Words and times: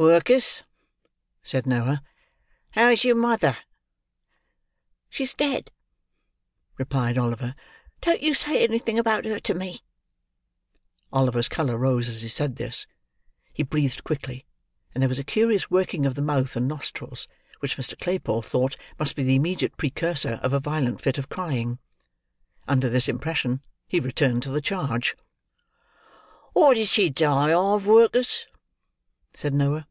"Work'us," 0.00 0.62
said 1.42 1.66
Noah, 1.66 2.04
"how's 2.70 3.02
your 3.02 3.16
mother?" 3.16 3.58
"She's 5.10 5.34
dead," 5.34 5.72
replied 6.78 7.18
Oliver; 7.18 7.56
"don't 8.02 8.22
you 8.22 8.32
say 8.32 8.62
anything 8.62 8.96
about 8.96 9.24
her 9.24 9.40
to 9.40 9.54
me!" 9.54 9.80
Oliver's 11.12 11.48
colour 11.48 11.76
rose 11.76 12.08
as 12.08 12.22
he 12.22 12.28
said 12.28 12.54
this; 12.54 12.86
he 13.52 13.64
breathed 13.64 14.04
quickly; 14.04 14.46
and 14.94 15.02
there 15.02 15.08
was 15.08 15.18
a 15.18 15.24
curious 15.24 15.68
working 15.68 16.06
of 16.06 16.14
the 16.14 16.22
mouth 16.22 16.54
and 16.54 16.68
nostrils, 16.68 17.26
which 17.58 17.76
Mr. 17.76 17.98
Claypole 17.98 18.42
thought 18.42 18.76
must 19.00 19.16
be 19.16 19.24
the 19.24 19.34
immediate 19.34 19.76
precursor 19.76 20.34
of 20.44 20.52
a 20.52 20.60
violent 20.60 21.00
fit 21.00 21.18
of 21.18 21.28
crying. 21.28 21.80
Under 22.68 22.88
this 22.88 23.08
impression 23.08 23.62
he 23.88 23.98
returned 23.98 24.44
to 24.44 24.52
the 24.52 24.60
charge. 24.60 25.16
"What 26.52 26.74
did 26.74 26.88
she 26.88 27.10
die 27.10 27.52
of, 27.52 27.84
Work'us?" 27.88 28.46
said 29.34 29.52
Noah. 29.52 29.86